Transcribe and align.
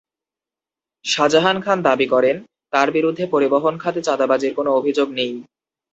শাজাহান 1.05 1.57
খান 1.61 1.77
দাবি 1.81 2.07
করেন, 2.07 2.35
তাঁর 2.73 2.87
বিরুদ্ধে 2.91 3.23
পরিবহন 3.27 3.73
খাতে 3.77 3.99
চাঁদাবাজির 4.01 4.53
কোনো 4.53 4.69
অভিযোগ 4.73 5.07
নেই। 5.11 5.31